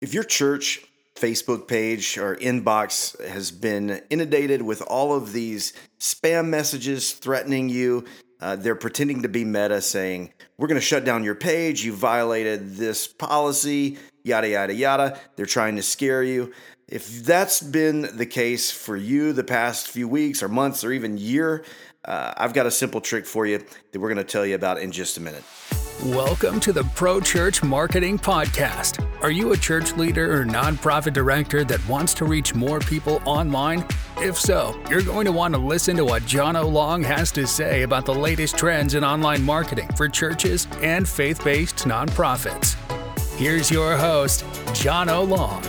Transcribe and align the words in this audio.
If 0.00 0.14
your 0.14 0.24
church 0.24 0.82
Facebook 1.14 1.68
page 1.68 2.16
or 2.16 2.34
inbox 2.36 3.22
has 3.28 3.50
been 3.50 4.00
inundated 4.08 4.62
with 4.62 4.80
all 4.80 5.14
of 5.14 5.34
these 5.34 5.74
spam 5.98 6.48
messages 6.48 7.12
threatening 7.12 7.68
you, 7.68 8.06
uh, 8.40 8.56
they're 8.56 8.74
pretending 8.74 9.20
to 9.22 9.28
be 9.28 9.44
meta 9.44 9.82
saying, 9.82 10.32
We're 10.56 10.68
going 10.68 10.80
to 10.80 10.86
shut 10.86 11.04
down 11.04 11.22
your 11.22 11.34
page. 11.34 11.84
You 11.84 11.92
violated 11.92 12.76
this 12.76 13.06
policy, 13.06 13.98
yada, 14.24 14.48
yada, 14.48 14.72
yada. 14.72 15.20
They're 15.36 15.44
trying 15.44 15.76
to 15.76 15.82
scare 15.82 16.22
you. 16.22 16.54
If 16.88 17.22
that's 17.24 17.60
been 17.60 18.16
the 18.16 18.26
case 18.26 18.70
for 18.70 18.96
you 18.96 19.34
the 19.34 19.44
past 19.44 19.88
few 19.88 20.08
weeks 20.08 20.42
or 20.42 20.48
months 20.48 20.82
or 20.82 20.92
even 20.92 21.18
year, 21.18 21.62
uh, 22.06 22.32
I've 22.38 22.54
got 22.54 22.64
a 22.64 22.70
simple 22.70 23.02
trick 23.02 23.26
for 23.26 23.44
you 23.44 23.58
that 23.92 24.00
we're 24.00 24.08
going 24.08 24.16
to 24.16 24.24
tell 24.24 24.46
you 24.46 24.54
about 24.54 24.80
in 24.80 24.92
just 24.92 25.18
a 25.18 25.20
minute. 25.20 25.44
Welcome 26.04 26.60
to 26.60 26.72
the 26.72 26.84
Pro 26.94 27.20
Church 27.20 27.62
Marketing 27.62 28.18
Podcast. 28.18 29.06
Are 29.22 29.30
you 29.30 29.52
a 29.52 29.56
church 29.56 29.92
leader 29.98 30.40
or 30.40 30.46
nonprofit 30.46 31.12
director 31.12 31.62
that 31.64 31.86
wants 31.86 32.14
to 32.14 32.24
reach 32.24 32.54
more 32.54 32.80
people 32.80 33.20
online? 33.26 33.86
If 34.16 34.40
so, 34.40 34.80
you're 34.88 35.02
going 35.02 35.26
to 35.26 35.32
want 35.32 35.54
to 35.54 35.60
listen 35.60 35.96
to 35.96 36.04
what 36.06 36.22
Jono 36.22 36.72
Long 36.72 37.02
has 37.02 37.30
to 37.32 37.46
say 37.46 37.82
about 37.82 38.06
the 38.06 38.14
latest 38.14 38.56
trends 38.56 38.94
in 38.94 39.04
online 39.04 39.42
marketing 39.42 39.90
for 39.94 40.08
churches 40.08 40.66
and 40.80 41.06
faith 41.06 41.44
based 41.44 41.76
nonprofits. 41.80 42.76
Here's 43.36 43.70
your 43.70 43.94
host, 43.98 44.46
Jono 44.72 45.28
Long. 45.28 45.62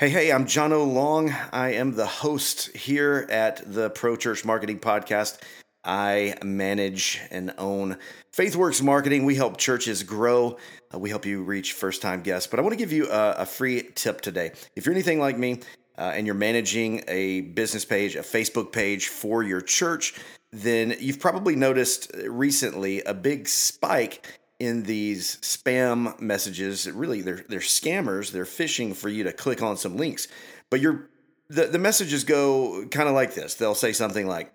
Hey, 0.00 0.08
hey, 0.08 0.32
I'm 0.32 0.46
Jono 0.46 0.84
Long. 0.92 1.32
I 1.52 1.74
am 1.74 1.94
the 1.94 2.06
host 2.06 2.76
here 2.76 3.28
at 3.30 3.72
the 3.72 3.88
Pro 3.90 4.16
Church 4.16 4.44
Marketing 4.44 4.80
Podcast. 4.80 5.38
I 5.86 6.34
manage 6.42 7.20
and 7.30 7.54
own 7.56 7.96
FaithWorks 8.36 8.82
Marketing. 8.82 9.24
We 9.24 9.36
help 9.36 9.56
churches 9.56 10.02
grow. 10.02 10.58
Uh, 10.92 10.98
we 10.98 11.08
help 11.08 11.24
you 11.24 11.42
reach 11.42 11.72
first 11.74 12.02
time 12.02 12.22
guests. 12.22 12.48
But 12.48 12.58
I 12.58 12.62
want 12.62 12.72
to 12.72 12.76
give 12.76 12.92
you 12.92 13.08
a, 13.08 13.32
a, 13.32 13.46
free 13.46 13.88
tip 13.94 14.20
today. 14.20 14.50
If 14.74 14.84
you're 14.84 14.94
anything 14.94 15.20
like 15.20 15.38
me 15.38 15.60
uh, 15.96 16.12
and 16.14 16.26
you're 16.26 16.34
managing 16.34 17.04
a 17.06 17.42
business 17.42 17.84
page, 17.84 18.16
a 18.16 18.20
Facebook 18.20 18.72
page 18.72 19.08
for 19.08 19.44
your 19.44 19.60
church, 19.60 20.14
then 20.52 20.96
you've 20.98 21.20
probably 21.20 21.54
noticed 21.54 22.10
recently 22.26 23.02
a 23.02 23.14
big 23.14 23.46
spike 23.46 24.40
in 24.58 24.82
these 24.82 25.36
spam 25.36 26.20
messages. 26.20 26.90
Really, 26.90 27.22
they're, 27.22 27.44
they're 27.48 27.60
scammers. 27.60 28.32
They're 28.32 28.44
phishing 28.44 28.94
for 28.96 29.08
you 29.08 29.24
to 29.24 29.32
click 29.32 29.62
on 29.62 29.76
some 29.76 29.96
links. 29.96 30.26
But 30.68 30.80
you're, 30.80 31.08
the, 31.48 31.66
the 31.66 31.78
messages 31.78 32.24
go 32.24 32.86
kind 32.90 33.08
of 33.08 33.14
like 33.14 33.34
this 33.34 33.54
they'll 33.54 33.76
say 33.76 33.92
something 33.92 34.26
like, 34.26 34.52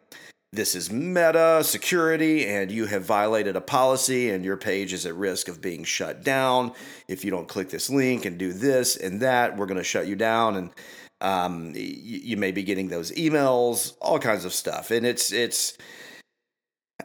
this 0.53 0.75
is 0.75 0.91
meta 0.91 1.61
security 1.63 2.45
and 2.45 2.71
you 2.71 2.85
have 2.85 3.05
violated 3.05 3.55
a 3.55 3.61
policy 3.61 4.29
and 4.31 4.43
your 4.43 4.57
page 4.57 4.91
is 4.91 5.05
at 5.05 5.15
risk 5.15 5.47
of 5.47 5.61
being 5.61 5.85
shut 5.85 6.23
down 6.23 6.73
if 7.07 7.23
you 7.23 7.31
don't 7.31 7.47
click 7.47 7.69
this 7.69 7.89
link 7.89 8.25
and 8.25 8.37
do 8.37 8.51
this 8.51 8.97
and 8.97 9.21
that. 9.21 9.55
We're 9.55 9.65
going 9.65 9.77
to 9.77 9.83
shut 9.83 10.07
you 10.07 10.17
down 10.17 10.57
and 10.57 10.69
um, 11.21 11.71
you, 11.73 12.19
you 12.23 12.37
may 12.37 12.51
be 12.51 12.63
getting 12.63 12.89
those 12.89 13.11
emails 13.11 13.95
all 14.01 14.19
kinds 14.19 14.43
of 14.43 14.53
stuff. 14.53 14.91
And 14.91 15.05
it's 15.05 15.31
it's 15.31 15.77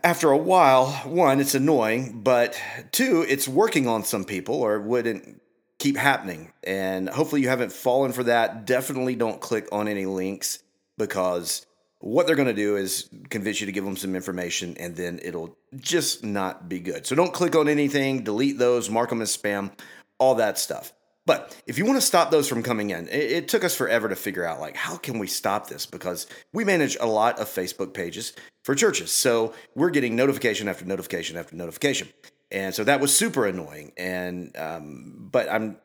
after 0.03 0.31
a 0.31 0.36
while 0.36 0.88
one 1.05 1.41
it's 1.41 1.55
annoying 1.55 2.22
but 2.22 2.60
two 2.91 3.25
it's 3.28 3.48
working 3.48 3.86
on 3.86 4.05
some 4.05 4.25
people 4.25 4.56
or 4.56 4.81
wouldn't 4.81 5.41
keep 5.78 5.97
happening. 5.97 6.53
And 6.64 7.08
hopefully 7.08 7.42
you 7.42 7.48
haven't 7.48 7.70
fallen 7.70 8.10
for 8.10 8.25
that. 8.25 8.66
Definitely 8.66 9.14
don't 9.14 9.41
click 9.41 9.69
on 9.70 9.86
any 9.86 10.06
links 10.06 10.64
because 10.98 11.66
what 12.00 12.27
they're 12.27 12.36
going 12.36 12.48
to 12.48 12.55
do 12.55 12.77
is 12.77 13.08
convince 13.30 13.61
you 13.61 13.66
to 13.66 13.72
give 13.72 13.84
them 13.84 13.97
some 13.97 14.14
information 14.14 14.77
and 14.78 14.94
then 14.97 15.19
it'll 15.22 15.56
just 15.77 16.25
not 16.25 16.69
be 16.69 16.78
good. 16.78 17.06
So 17.06 17.14
don't 17.14 17.33
click 17.33 17.56
on 17.56 17.69
anything, 17.69 18.22
delete 18.22 18.58
those, 18.58 18.91
mark 18.91 19.08
them 19.11 19.22
as 19.22 19.36
spam, 19.36 19.72
all 20.19 20.36
that 20.36 20.58
stuff. 20.58 20.92
But 21.25 21.61
if 21.66 21.77
you 21.77 21.84
want 21.84 21.97
to 21.97 22.06
stop 22.06 22.30
those 22.30 22.48
from 22.48 22.62
coming 22.62 22.91
in, 22.91 23.08
it, 23.08 23.33
it, 23.33 23.48
took 23.48 23.64
us 23.64 23.75
forever 23.75 24.08
to 24.08 24.14
figure 24.14 24.44
out 24.44 24.61
like 24.61 24.77
how 24.77 24.97
can 24.97 25.19
we 25.19 25.27
stop 25.27 25.69
this 25.69 25.84
because 25.84 26.28
we 26.53 26.64
manage 26.64 26.97
a 27.00 27.06
lot 27.06 27.41
of 27.41 27.48
Facebook 27.48 27.93
pages 27.93 28.32
for 28.62 28.76
churches. 28.76 29.10
So 29.10 29.53
we're 29.75 29.91
getting 29.91 30.15
notification 30.15 30.69
after 30.69 30.84
notification 30.84 31.37
after 31.37 31.56
notification. 31.56 32.09
And 32.53 32.72
so 32.72 32.84
that 32.84 33.00
was 33.00 33.15
super 33.15 33.44
annoying. 33.44 33.93
And 33.97 34.56
um, 34.56 35.28
but 35.32 35.50
I'm 35.50 35.78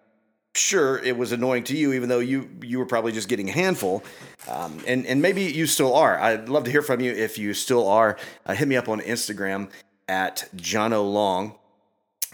sure 0.56 1.00
it 1.00 1.18
was 1.18 1.32
annoying 1.32 1.64
to 1.66 1.78
you, 1.78 1.94
even 1.94 2.10
though 2.10 2.20
you 2.20 2.50
you 2.62 2.80
were 2.80 2.86
probably 2.86 3.12
just 3.12 3.30
getting 3.30 3.50
a 3.50 3.52
handful, 3.52 4.04
um, 4.48 4.80
and 4.88 5.06
and 5.06 5.22
maybe 5.22 5.44
you 5.44 5.66
still 5.66 5.96
are. 5.96 6.20
I'd 6.20 6.50
love 6.50 6.66
to 6.66 6.72
hear 6.72 6.82
from 6.82 7.00
you 7.00 7.12
if 7.12 7.38
you 7.38 7.54
still 7.54 7.88
are. 7.88 8.18
Uh, 8.46 8.54
hit 8.54 8.68
me 8.68 8.76
up 8.76 8.90
on 8.90 9.02
Instagram 9.02 9.70
at 10.08 10.50
Jono 10.56 11.12
Long, 11.12 11.56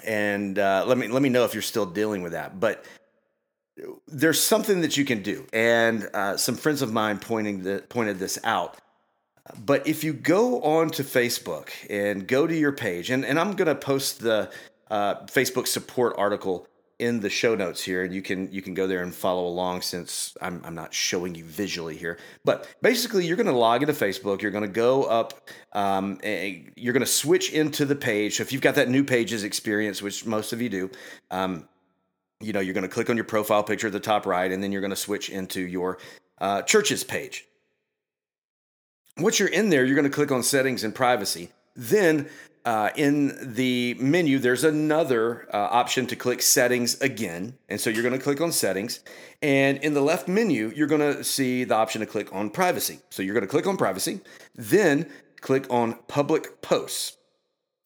and 0.04 0.58
uh, 0.58 0.84
let 0.88 0.98
me 0.98 1.08
let 1.08 1.22
me 1.22 1.30
know 1.30 1.46
if 1.46 1.54
you're 1.54 1.62
still 1.62 1.86
dealing 1.86 2.24
with 2.24 2.32
that. 2.32 2.60
But 2.60 2.84
there's 4.08 4.42
something 4.42 4.82
that 4.82 4.98
you 4.98 5.06
can 5.06 5.22
do, 5.22 5.46
and 5.54 6.10
uh, 6.14 6.38
some 6.38 6.56
friends 6.56 6.82
of 6.82 6.92
mine 6.92 7.20
pointing 7.20 7.64
the, 7.64 7.84
pointed 7.90 8.20
this 8.20 8.40
out. 8.44 8.78
But 9.66 9.88
if 9.88 10.04
you 10.04 10.12
go 10.12 10.62
on 10.62 10.90
to 10.92 11.04
Facebook 11.04 11.70
and 11.90 12.28
go 12.28 12.48
to 12.48 12.56
your 12.56 12.74
page, 12.74 13.10
and, 13.10 13.24
and 13.24 13.40
I'm 13.40 13.54
going 13.54 13.68
to 13.68 13.76
post 13.76 14.20
the 14.20 14.52
uh, 14.90 15.16
Facebook 15.28 15.68
support 15.68 16.16
article 16.18 16.68
in 17.00 17.20
the 17.20 17.30
show 17.30 17.54
notes 17.54 17.84
here 17.84 18.04
and 18.04 18.14
you 18.14 18.24
can 18.24 18.52
you 18.52 18.62
can 18.62 18.74
go 18.74 18.88
there 18.88 19.04
and 19.04 19.14
follow 19.14 19.46
along 19.46 19.82
since 19.82 20.36
I'm, 20.42 20.62
I'm 20.66 20.74
not 20.74 20.94
showing 20.94 21.36
you 21.36 21.44
visually 21.44 21.96
here. 21.96 22.18
But 22.44 22.68
basically 22.82 23.26
you're 23.26 23.38
going 23.38 23.48
to 23.48 23.54
log 23.54 23.84
into 23.84 23.94
facebook 23.94 24.42
you're 24.42 24.52
going 24.52 24.64
to 24.64 24.68
go 24.68 25.04
up 25.04 25.48
um, 25.74 26.20
you're 26.24 26.94
going 26.94 27.02
to 27.02 27.06
switch 27.06 27.54
into 27.54 27.86
the 27.86 27.96
page. 27.96 28.38
So 28.38 28.44
if 28.44 28.52
you've 28.52 28.64
got 28.64 28.76
that 28.76 28.90
new 28.90 29.04
pages 29.04 29.44
experience 29.44 30.02
which 30.02 30.26
most 30.26 30.54
of 30.54 30.62
you 30.62 30.70
do 30.70 30.90
um, 31.30 31.68
you 32.40 32.52
know 32.52 32.60
you're 32.60 32.74
going 32.74 32.88
to 32.88 32.90
click 32.90 33.10
on 33.12 33.16
your 33.16 33.26
profile 33.26 33.64
picture 33.64 33.88
at 33.88 33.94
the 33.94 34.00
top 34.00 34.26
right 34.26 34.52
and 34.52 34.64
then 34.64 34.72
you're 34.72 34.82
going 34.82 34.90
to 34.90 34.96
switch 34.96 35.30
into 35.30 35.62
your 35.62 36.00
uh, 36.40 36.64
church's 36.64 37.04
page. 37.04 37.46
Once 39.18 39.40
you're 39.40 39.50
in 39.50 39.70
there 39.70 39.86
you're 39.86 39.96
going 39.96 40.10
to 40.10 40.16
click 40.16 40.32
on 40.32 40.42
settings 40.42 40.84
and 40.84 40.96
privacy. 40.96 41.52
Then 41.76 42.28
uh, 42.68 42.90
in 42.98 43.54
the 43.56 43.96
menu, 43.98 44.40
there's 44.40 44.66
another 44.66 45.48
uh, 45.54 45.58
option 45.58 46.06
to 46.06 46.18
click 46.18 46.42
settings 46.42 47.00
again. 47.00 47.58
And 47.70 47.80
so 47.80 47.90
you're 47.90 48.04
going 48.04 48.12
to 48.18 48.20
click 48.20 48.42
on 48.42 48.52
settings. 48.52 49.00
And 49.42 49.78
in 49.78 49.94
the 49.94 50.02
left 50.02 50.28
menu, 50.28 50.74
you're 50.76 50.88
going 50.88 51.00
to 51.00 51.24
see 51.24 51.64
the 51.64 51.76
option 51.76 52.02
to 52.02 52.06
click 52.06 52.36
on 52.36 52.50
privacy. 52.50 53.00
So 53.10 53.24
you're 53.24 53.36
going 53.36 53.46
to 53.46 53.50
click 53.50 53.68
on 53.68 53.78
privacy, 53.78 54.20
then 54.54 55.10
click 55.40 55.66
on 55.70 55.94
public 56.10 56.62
posts. 56.62 57.16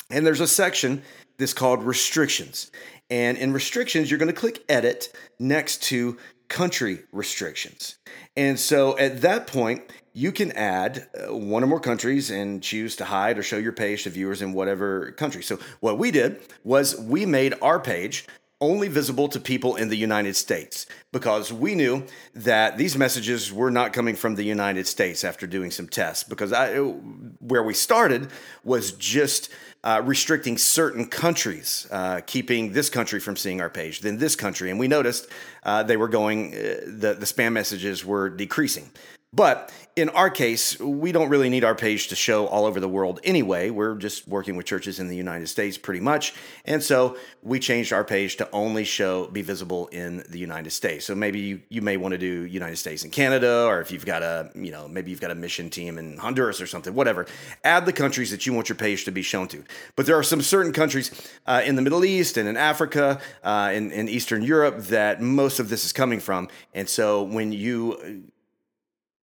And 0.10 0.26
there's 0.26 0.42
a 0.42 0.48
section 0.48 1.04
that's 1.38 1.54
called 1.54 1.84
restrictions. 1.84 2.72
And 3.12 3.38
in 3.38 3.54
restrictions, 3.54 4.10
you're 4.10 4.18
going 4.18 4.34
to 4.34 4.40
click 4.40 4.64
edit 4.68 5.16
next 5.38 5.84
to 5.84 6.18
country 6.48 7.04
restrictions. 7.12 8.00
And 8.36 8.60
so 8.60 8.98
at 8.98 9.22
that 9.22 9.46
point, 9.46 9.84
you 10.14 10.32
can 10.32 10.52
add 10.54 11.08
uh, 11.16 11.36
one 11.36 11.64
or 11.64 11.68
more 11.68 11.80
countries 11.80 12.30
and 12.30 12.62
choose 12.62 12.96
to 12.98 13.06
hide 13.06 13.38
or 13.38 13.44
show 13.44 13.58
your 13.58 13.72
page 13.72 14.04
to 14.04 14.10
viewers 14.10 14.42
in 14.42 14.54
whatever 14.54 15.12
country. 15.14 15.44
So, 15.44 15.60
what 15.80 15.98
we 15.98 16.12
did 16.12 16.42
was 16.64 17.00
we 17.00 17.26
made 17.26 17.54
our 17.62 17.80
page 17.80 18.28
only 18.62 18.88
visible 18.88 19.28
to 19.28 19.40
people 19.40 19.76
in 19.76 19.90
the 19.90 19.98
United 19.98 20.36
States 20.36 20.86
because 21.12 21.52
we 21.52 21.74
knew 21.74 22.06
that 22.36 22.78
these 22.78 22.96
messages 22.96 23.52
were 23.52 23.72
not 23.72 23.92
coming 23.92 24.16
from 24.16 24.36
the 24.36 24.44
United 24.44 24.86
States 24.86 25.24
after 25.24 25.48
doing 25.48 25.72
some 25.72 25.88
tests. 25.88 26.24
Because 26.24 26.54
I, 26.54 26.78
where 26.78 27.64
we 27.64 27.74
started 27.74 28.30
was 28.64 28.92
just 28.92 29.50
uh, 29.84 30.02
restricting 30.06 30.60
certain 30.60 31.08
countries, 31.08 31.88
uh, 31.90 32.22
keeping 32.28 32.72
this 32.72 32.88
country 32.88 33.20
from 33.20 33.36
seeing 33.36 33.62
our 33.62 33.70
page, 33.70 34.02
then 34.02 34.18
this 34.18 34.36
country, 34.36 34.70
and 34.70 34.80
we 34.80 34.88
noticed 34.88 35.28
uh, 35.64 35.82
they 35.82 35.98
were 35.98 36.08
going, 36.08 36.54
uh, 36.54 36.82
the 36.86 37.16
the 37.20 37.26
spam 37.26 37.54
messages 37.54 38.06
were 38.06 38.30
decreasing. 38.30 38.92
But 39.34 39.72
in 39.96 40.10
our 40.10 40.30
case, 40.30 40.78
we 40.78 41.14
don't 41.14 41.30
really 41.30 41.50
need 41.50 41.64
our 41.64 41.74
page 41.74 42.10
to 42.10 42.18
show 42.18 42.48
all 42.48 42.66
over 42.66 42.82
the 42.82 42.90
world 42.90 43.22
anyway. 43.24 43.70
We're 43.70 43.96
just 43.96 44.28
working 44.28 44.58
with 44.58 44.66
churches 44.66 45.00
in 45.00 45.08
the 45.08 45.16
United 45.16 45.48
States 45.48 45.78
pretty 45.78 46.02
much. 46.02 46.34
And 46.66 46.84
so 46.84 47.16
we 47.42 47.58
changed 47.58 47.94
our 47.94 48.04
page 48.04 48.36
to 48.38 48.50
only 48.52 48.84
show, 48.84 49.28
be 49.28 49.42
visible 49.42 49.88
in 49.88 50.26
the 50.28 50.38
United 50.38 50.72
States. 50.72 51.06
So 51.06 51.16
maybe 51.16 51.40
you, 51.40 51.62
you 51.70 51.82
may 51.82 51.96
want 51.96 52.12
to 52.12 52.18
do 52.18 52.46
United 52.46 52.76
States 52.76 53.04
and 53.04 53.12
Canada, 53.12 53.68
or 53.68 53.80
if 53.80 53.90
you've 53.90 54.06
got 54.06 54.22
a, 54.22 54.52
you 54.54 54.70
know, 54.70 54.90
maybe 54.90 55.12
you've 55.12 55.22
got 55.22 55.32
a 55.32 55.36
mission 55.36 55.70
team 55.70 55.98
in 55.98 56.18
Honduras 56.18 56.60
or 56.60 56.68
something, 56.68 56.94
whatever. 56.94 57.26
Add 57.64 57.86
the 57.86 57.94
countries 57.94 58.32
that 58.32 58.46
you 58.46 58.52
want 58.52 58.68
your 58.68 58.76
page 58.76 59.06
to 59.06 59.12
be 59.12 59.22
shown 59.22 59.48
to. 59.48 59.64
But 59.96 60.08
there 60.08 60.18
are 60.18 60.24
some 60.24 60.42
certain 60.42 60.74
countries 60.74 61.10
uh, 61.46 61.62
in 61.64 61.78
the 61.78 61.82
Middle 61.82 62.04
East 62.04 62.36
and 62.36 62.50
in 62.50 62.58
Africa, 62.58 63.22
uh, 63.46 63.72
in, 63.74 63.92
in 63.92 64.10
Eastern 64.10 64.42
Europe 64.42 64.80
that 64.88 65.22
most 65.22 65.62
of 65.62 65.70
this 65.70 65.86
is 65.86 65.94
coming 65.94 66.20
from. 66.20 66.50
And 66.74 66.90
so 66.90 67.24
when 67.24 67.54
you 67.54 68.26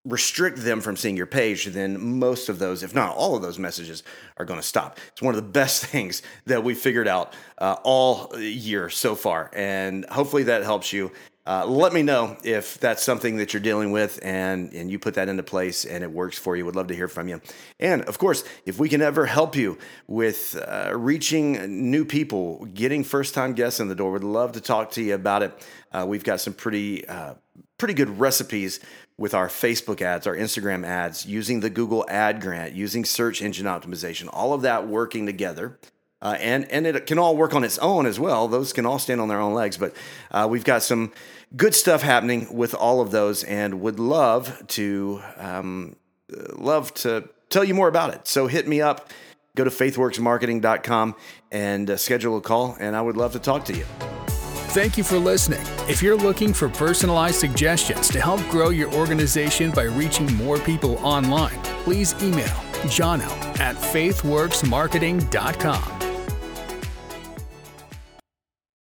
restrict 0.09 0.59
them 0.59 0.81
from 0.81 0.97
seeing 0.97 1.17
your 1.17 1.27
page, 1.27 1.67
then 1.67 2.19
most 2.19 2.49
of 2.49 2.59
those, 2.59 2.83
if 2.83 2.95
not 2.95 3.15
all 3.15 3.37
of 3.37 3.43
those 3.43 3.59
messages, 3.59 4.03
are 4.37 4.45
going 4.45 4.61
to 4.61 4.67
stop. 4.67 4.99
It's 5.13 5.23
one 5.23 5.35
of 5.35 5.43
the 5.45 5.51
best 5.51 5.85
things 5.93 6.23
that 6.47 6.65
we 6.65 6.75
figured 6.75 7.09
out 7.09 7.35
uh, 7.59 7.77
all 7.85 8.37
year 8.39 8.89
so 8.91 9.15
far, 9.15 9.51
and 9.53 10.05
hopefully 10.07 10.45
that 10.45 10.63
helps 10.63 10.93
you. 10.93 11.13
uh, 11.49 11.65
let 11.65 11.95
me 11.95 12.03
know 12.03 12.37
if 12.45 12.79
that's 12.79 13.03
something 13.03 13.39
that 13.39 13.55
you're 13.55 13.63
dealing 13.63 13.91
with 13.91 14.21
and, 14.23 14.71
and 14.75 14.91
you 14.91 14.99
put 14.99 15.15
that 15.15 15.31
into 15.31 15.43
place 15.43 15.87
and 15.87 16.05
it 16.05 16.13
works 16.13 16.37
for 16.39 16.55
you. 16.57 16.67
Would 16.67 16.77
love 16.77 16.89
to 16.89 16.95
hear 16.95 17.09
from 17.09 17.27
you. 17.27 17.41
And 17.81 18.03
of 18.03 18.19
course, 18.19 18.45
if 18.67 18.79
we 18.79 18.91
can 18.91 19.01
ever 19.01 19.25
help 19.25 19.57
you 19.57 19.79
with 20.07 20.63
uh, 20.69 20.93
reaching 20.95 21.91
new 21.91 22.05
people, 22.05 22.67
getting 22.67 23.03
first 23.03 23.33
time 23.33 23.55
guests 23.55 23.81
in 23.81 23.89
the 23.89 23.95
door, 23.95 24.13
would 24.13 24.25
love 24.25 24.53
to 24.53 24.61
talk 24.61 24.91
to 24.93 25.03
you 25.03 25.15
about 25.15 25.43
it. 25.43 25.67
Uh, 25.91 26.05
we've 26.07 26.23
got 26.23 26.43
some 26.43 26.53
pretty, 26.53 27.09
uh, 27.09 27.33
pretty 27.79 27.95
good 27.95 28.19
recipes 28.19 28.81
with 29.17 29.35
our 29.35 29.49
Facebook 29.49 30.03
ads, 30.03 30.27
our 30.27 30.37
Instagram 30.37 30.85
ads, 30.85 31.25
using 31.25 31.61
the 31.61 31.71
Google 31.71 32.05
Ad 32.09 32.41
Grant, 32.41 32.75
using 32.75 33.05
search 33.05 33.41
engine 33.41 33.67
optimization, 33.67 34.29
all 34.33 34.53
of 34.53 34.63
that 34.63 34.87
working 34.87 35.27
together. 35.27 35.79
Uh, 36.21 36.37
and 36.41 36.69
and 36.73 36.85
it 36.85 37.07
can 37.07 37.17
all 37.17 37.37
work 37.37 37.55
on 37.55 37.63
its 37.63 37.79
own 37.79 38.05
as 38.05 38.19
well. 38.19 38.49
Those 38.49 38.73
can 38.73 38.85
all 38.85 38.99
stand 38.99 39.21
on 39.21 39.29
their 39.29 39.41
own 39.41 39.55
legs. 39.55 39.77
But 39.77 39.95
uh, 40.33 40.49
we've 40.51 40.65
got 40.65 40.83
some 40.83 41.13
good 41.57 41.77
stuff 41.77 42.03
happening 42.03 42.53
with 42.53 42.75
all 42.75 43.01
of 43.01 43.13
those, 43.13 43.45
and 43.45 43.81
would 43.81 44.01
love 44.01 44.67
to 44.69 45.23
um, 45.37 45.95
love 46.57 46.93
to 46.95 47.29
tell 47.51 47.63
you 47.63 47.75
more 47.75 47.87
about 47.87 48.15
it. 48.15 48.27
So 48.27 48.49
hit 48.49 48.67
me 48.67 48.81
up. 48.81 49.11
Go 49.57 49.63
to 49.65 49.71
faithworksmarketing.com 49.71 51.15
and 51.53 51.91
uh, 51.91 51.97
schedule 51.97 52.37
a 52.37 52.41
call, 52.41 52.77
and 52.81 52.97
I 52.97 53.03
would 53.03 53.17
love 53.17 53.33
to 53.33 53.39
talk 53.39 53.65
to 53.67 53.77
you. 53.77 53.85
Thank 54.79 54.97
you 54.97 55.03
for 55.03 55.19
listening. 55.19 55.67
If 55.89 56.01
you're 56.05 56.17
looking 56.17 56.53
for 56.53 56.69
personalized 56.69 57.41
suggestions 57.41 58.07
to 58.11 58.21
help 58.21 58.41
grow 58.43 58.69
your 58.69 58.95
organization 58.95 59.73
by 59.73 59.83
reaching 59.83 60.33
more 60.37 60.61
people 60.61 60.99
online, 60.99 61.59
please 61.83 62.15
email 62.23 62.47
jono 62.87 63.29
at 63.59 63.75
faithworksmarketing.com. 63.75 65.98